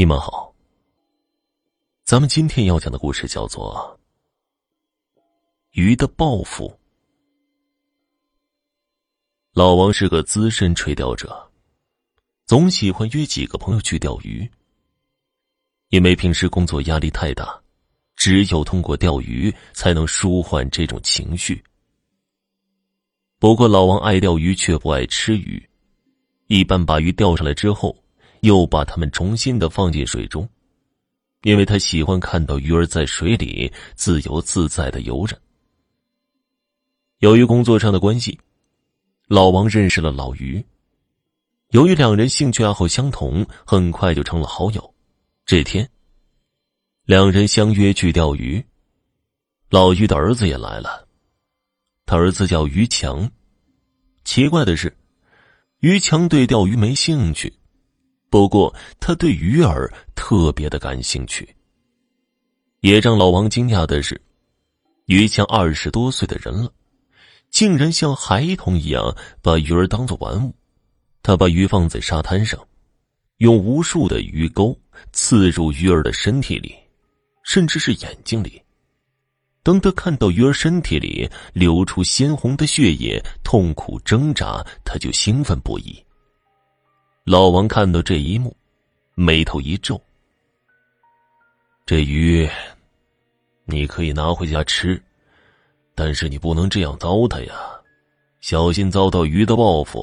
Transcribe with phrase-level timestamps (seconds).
[0.00, 0.54] 你们好，
[2.04, 4.00] 咱们今天要讲的故事叫做
[5.72, 6.68] 《鱼的报复》。
[9.52, 11.52] 老王是个资深垂钓者，
[12.46, 14.50] 总喜欢约几个朋友去钓鱼。
[15.90, 17.62] 因为平时工作压力太大，
[18.16, 21.62] 只有通过钓鱼才能舒缓这种情绪。
[23.38, 25.62] 不过，老王爱钓鱼却不爱吃鱼，
[26.46, 27.94] 一般把鱼钓上来之后。
[28.40, 30.48] 又把它们重新的放进水中，
[31.42, 35.40] 因为他喜欢看到鱼儿在水里自由自在的游着。
[37.18, 38.38] 由于工作上的关系，
[39.28, 40.64] 老王认识了老于。
[41.70, 44.94] 由于两人兴趣爱好相同，很快就成了好友。
[45.46, 45.88] 这天，
[47.04, 48.64] 两人相约去钓鱼。
[49.68, 51.06] 老于的儿子也来了，
[52.06, 53.30] 他儿子叫于强。
[54.24, 54.96] 奇怪的是，
[55.78, 57.52] 于强对钓鱼没兴趣。
[58.30, 61.46] 不过，他对鱼儿特别的感兴趣。
[62.80, 64.18] 也让老王惊讶的是，
[65.06, 66.72] 于强二十多岁的人了，
[67.50, 70.54] 竟然像孩童一样把鱼儿当做玩物。
[71.22, 72.58] 他把鱼放在沙滩上，
[73.38, 74.78] 用无数的鱼钩
[75.12, 76.74] 刺入鱼儿的身体里，
[77.42, 78.62] 甚至是眼睛里。
[79.62, 86.02] 当他看到鱼儿身体里流出鲜红的血液，痛苦挣扎，他就兴奋不已。
[87.24, 88.56] 老王看到这一幕，
[89.14, 90.00] 眉头一皱。
[91.84, 92.48] 这鱼，
[93.66, 95.00] 你可以拿回家吃，
[95.94, 97.54] 但是你不能这样糟蹋呀，
[98.40, 100.02] 小心遭到鱼的报复。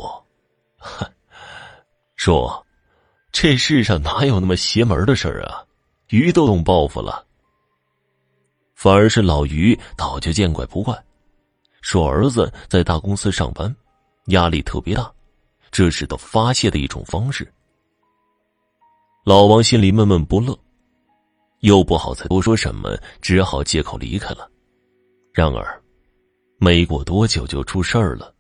[0.78, 1.06] 哼，
[2.16, 2.66] 说，
[3.32, 5.66] 这世上哪有那么邪门的事儿啊？
[6.10, 7.26] 鱼都懂报复了，
[8.76, 11.04] 反而是老于早就见怪不怪，
[11.82, 13.76] 说儿子在大公司上班，
[14.28, 15.12] 压力特别大。
[15.78, 17.48] 这是他发泄的一种方式。
[19.24, 20.58] 老王心里闷闷不乐，
[21.60, 24.50] 又不好再多说什么，只好借口离开了。
[25.32, 25.80] 然而，
[26.58, 28.34] 没过多久就出事儿了。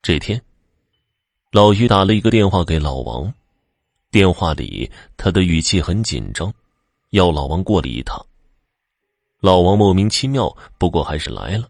[0.00, 0.40] 这天，
[1.50, 3.34] 老于打了一个电话给老王，
[4.12, 6.54] 电话里他的语气很紧张，
[7.10, 8.24] 要老王过来一趟。
[9.40, 11.68] 老王莫名其妙，不过还是来了。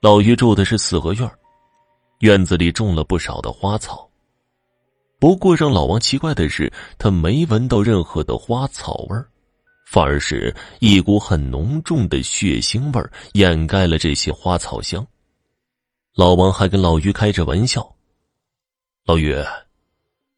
[0.00, 1.32] 老于住的是四合院
[2.22, 4.08] 院子里种了不少的花草，
[5.18, 9.28] 不过让老王奇怪的是，他没闻到任何的花草味儿，
[9.90, 15.04] 反而是一股很浓重的血腥味儿掩盖了这些花草香。
[16.14, 17.92] 老王还跟老于开着玩笑
[19.04, 19.34] ：“老于，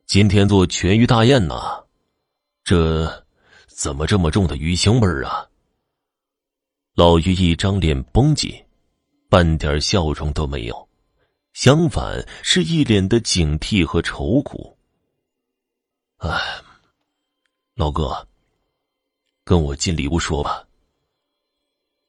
[0.06, 1.84] 今天做全鱼大宴呢，
[2.64, 3.26] 这
[3.66, 5.46] 怎么这么重的鱼腥味儿啊？”
[6.96, 8.50] 老于一张脸绷紧，
[9.28, 10.88] 半点笑容都没有。
[11.54, 14.76] 相反，是一脸的警惕和愁苦。
[16.16, 16.28] 哎，
[17.76, 18.26] 老哥，
[19.44, 20.66] 跟我进里屋说吧。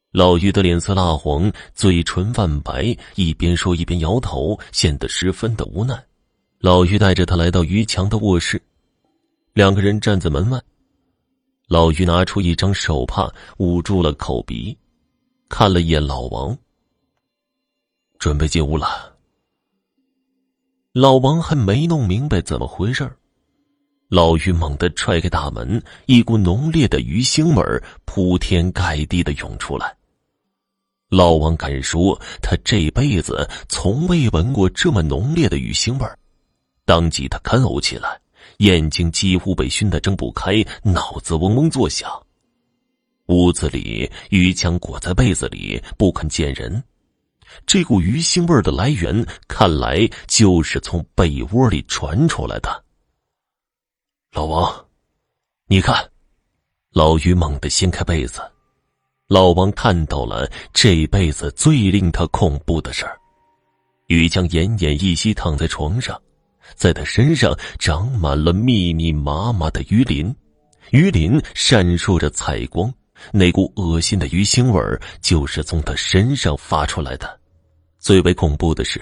[0.09, 6.03] 老于的脸色蜡黄，嘴唇泛白，一边说一边摇头，显得十分的无奈。
[6.57, 8.59] 老于带着他来到于强的卧室，
[9.53, 10.59] 两个人站在门外。
[11.67, 14.75] 老于拿出一张手帕捂住了口鼻，
[15.49, 16.57] 看了一眼老王，
[18.17, 19.14] 准备进屋了。
[20.95, 23.11] 老王还没弄明白怎么回事
[24.07, 29.93] 老于猛地踹开大门，一股浓烈的鱼腥味铺天盖地的涌出来。
[31.09, 36.07] 老王敢说，他这辈子从未闻过这么浓烈的鱼腥味
[36.85, 38.17] 当即他干呕起来，
[38.59, 42.09] 眼睛几乎被熏得睁不开，脑子嗡嗡作响。
[43.25, 46.81] 屋子里，于强裹在被子里不肯见人。
[47.65, 52.83] 这股鱼腥味的来源，看来就是从被窝里传出来的。
[54.31, 54.85] 老王，
[55.67, 56.09] 你看，
[56.91, 58.41] 老于猛地掀开被子，
[59.27, 63.17] 老王看到了这辈子最令他恐怖的事儿：
[64.07, 66.21] 于江奄奄一息躺在床上，
[66.75, 70.35] 在他身上长满了密密麻麻的鱼鳞，
[70.91, 72.93] 鱼鳞闪烁着彩光，
[73.31, 77.39] 那股恶心的鱼腥味就是从他身上发出来的。
[78.05, 79.01] 最为恐怖的是，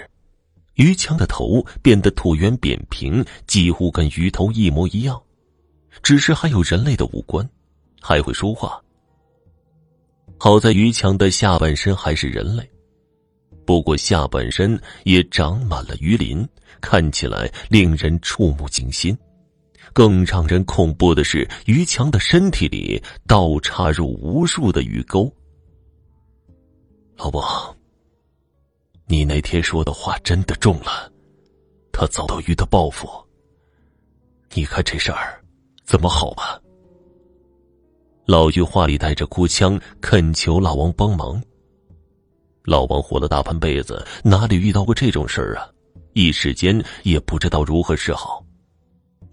[0.76, 5.22] 于强的头变得椭圆扁平，几乎跟鱼头一模一样，
[6.02, 7.46] 只是还有人类的五官，
[8.00, 8.82] 还会说话。
[10.38, 12.66] 好在于强的下半身还是人类，
[13.66, 16.48] 不过下半身也长满了鱼鳞，
[16.80, 19.14] 看起来令人触目惊心。
[19.92, 25.30] 更让人恐怖的是，于强的身体里倒插入无数的鱼钩。
[27.18, 27.76] 老婆。
[29.06, 31.10] 你那天说的话真的重了，
[31.92, 33.08] 他遭到鱼的报复。
[34.54, 35.42] 你看这事儿，
[35.84, 36.60] 怎么好吧？
[38.24, 41.42] 老于话里带着哭腔，恳求老王帮忙。
[42.64, 45.68] 老王活了大半辈子，哪里遇到过这种事儿啊？
[46.14, 48.42] 一时间也不知道如何是好。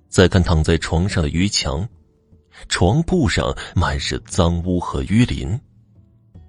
[0.09, 1.87] 再看躺在床上的于强，
[2.67, 5.57] 床铺上满是脏污和淤泥，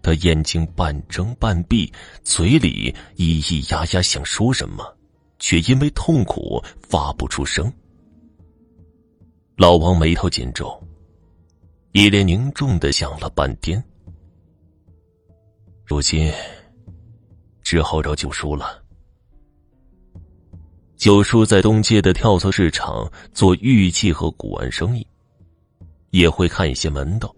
[0.03, 1.91] 他眼睛半睁半闭，
[2.25, 4.85] 嘴里咿咿呀呀想说什么，
[5.39, 7.73] 却因为痛苦发不出声。
[9.57, 10.83] 老王眉头紧皱，
[11.93, 13.83] 一脸凝重的想了半天，
[15.85, 16.33] 如今
[17.63, 18.83] 只好找九叔了。
[20.97, 25.07] 九叔在东街的跳蚤市场做玉器和古玩生意，
[26.11, 27.35] 也会看一些门道。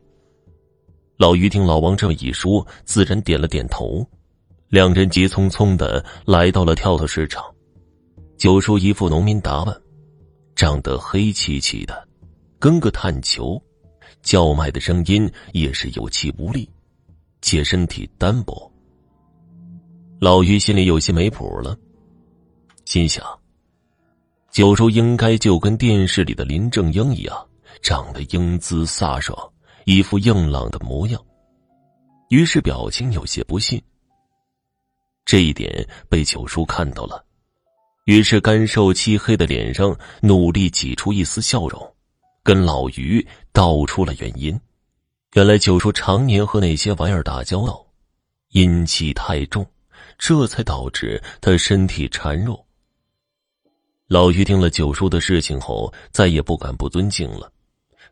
[1.16, 4.04] 老于听老王这么一说，自然点了点头。
[4.68, 7.44] 两人急匆匆的来到了跳蚤市场。
[8.36, 9.74] 九叔一副农民打扮。
[10.56, 12.06] 长得黑漆漆的，
[12.60, 13.60] 跟个炭球，
[14.22, 16.70] 叫卖的声音也是有气无力，
[17.42, 18.70] 且身体单薄。
[20.20, 21.76] 老于心里有些没谱了，
[22.84, 23.24] 心想：
[24.52, 27.48] 九叔应该就跟电视里的林正英一样，
[27.82, 29.36] 长得英姿飒爽，
[29.84, 31.22] 一副硬朗的模样。
[32.30, 33.80] 于是表情有些不信。
[35.24, 37.24] 这一点被九叔看到了。
[38.04, 41.94] 于是，干瘦漆黑的脸上努力挤出一丝笑容，
[42.42, 44.60] 跟老于道出了原因。
[45.32, 47.82] 原来九叔常年和那些玩意儿打交道，
[48.50, 49.66] 阴气太重，
[50.18, 52.62] 这才导致他身体孱弱。
[54.06, 57.50] 老于听了九叔的事情后，再也不敢不尊敬了，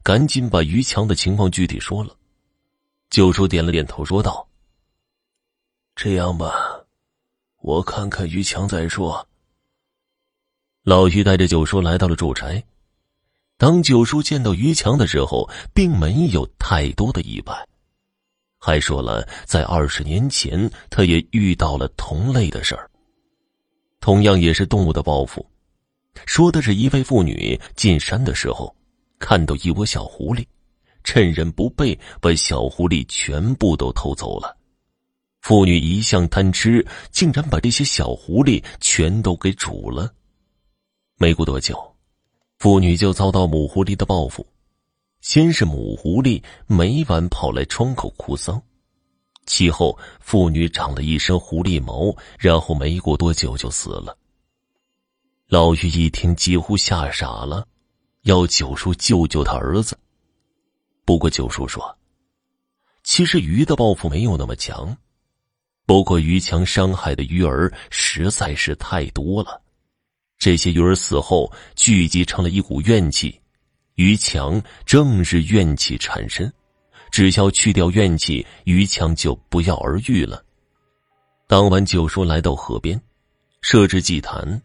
[0.02, 2.16] 赶紧把于强的情况具体说了。
[3.10, 4.48] 九叔点了点头，说道
[5.94, 6.84] ：“这样吧，
[7.58, 9.28] 我看看于强再说。”
[10.82, 12.64] 老于带着九叔来到了住宅。
[13.56, 17.68] 当九叔见到于强的时候，并没有太多的意外，
[18.58, 22.90] 还说了在二十年前他也遇到了同类的事儿。
[24.00, 25.46] 同样也是动物的报复，
[26.26, 28.74] 说的是一位妇女进山的时候，
[29.22, 30.44] 看到一窝小狐狸，
[31.04, 34.58] 趁人不备把小狐狸全部都偷走了。
[35.42, 40.12] 妇女一向贪吃，竟然把这些小狐狸全都给煮了。
[41.18, 41.78] 没过多久，
[42.58, 44.44] 妇女就遭到母狐狸的报复。
[45.20, 48.60] 先是母狐狸每晚跑来窗口哭丧，
[49.46, 54.18] 其后妇女长了一身狐狸毛，然后没过多久就死了。
[55.46, 57.68] 老于一听几乎吓傻了，
[58.22, 59.98] 要九叔救救他儿子。
[61.04, 61.96] 不过九叔说，
[63.02, 64.96] 其实鱼的报复没有那么强，
[65.86, 69.60] 不过于强伤害的鱼儿实在是太多了。
[70.38, 73.40] 这些鱼儿死后聚集成了一股怨气，
[73.94, 76.52] 于强正是怨气缠身，
[77.10, 80.44] 只要去掉怨气，于强就不药而愈了。
[81.48, 83.00] 当晚，九叔来到河边，
[83.60, 84.62] 设置祭坛，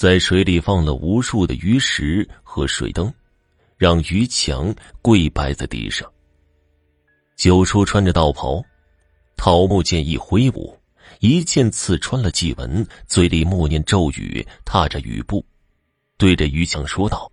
[0.00, 3.12] 在水里放了无数的鱼食和水灯，
[3.76, 6.10] 让于强跪拜在地上。
[7.36, 8.64] 九叔穿着道袍，
[9.36, 10.74] 桃木剑一挥舞。
[11.18, 15.44] 一剑刺穿了祭文，嘴里默念咒语，踏着雨布，
[16.16, 17.30] 对着于强说道：“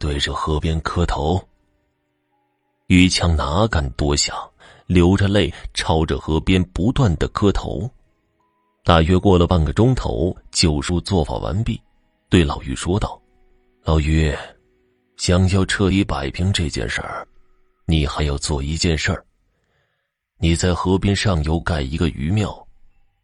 [0.00, 1.40] 对着河边磕头。”
[2.88, 4.36] 于强哪敢多想，
[4.88, 7.88] 流着泪朝着河边不断的磕头。
[8.84, 11.80] 大约过了半个钟头，九叔做法完毕，
[12.28, 13.18] 对老于说道
[13.82, 14.30] ：“老于，
[15.16, 17.26] 想要彻底摆平这件事儿，
[17.86, 19.24] 你还要做一件事儿。”
[20.36, 22.54] 你在河边上游盖一个鱼庙，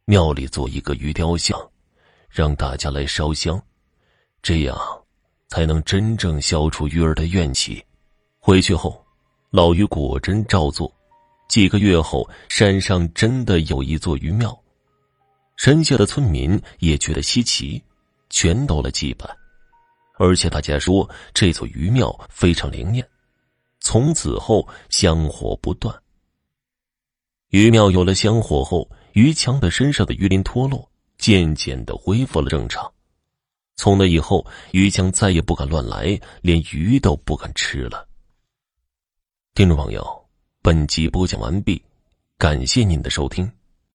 [0.07, 1.61] 庙里做一个鱼雕像，
[2.31, 3.63] 让大家来烧香，
[4.41, 4.79] 这样
[5.49, 7.85] 才能真正消除鱼儿的怨气。
[8.39, 9.05] 回去后，
[9.51, 10.91] 老于果真照做。
[11.51, 14.59] 几个月后，山上真的有一座鱼庙，
[15.63, 17.85] 山下的村民也觉得稀奇，
[18.31, 19.29] 全都来祭拜。
[20.19, 23.07] 而且大家说这座鱼庙非常灵验，
[23.79, 25.95] 从此后香火不断。
[27.51, 32.91] 鱼庙有了香火后，于强的身上的鱼鳞脱落，渐渐的恢复了正常。
[33.77, 38.09] 从那以后，于强再也不敢乱来，连鱼都不敢吃了。
[39.55, 40.27] 听众朋友，
[40.63, 41.83] 本集播讲完毕，
[42.39, 43.60] 感谢您的收听。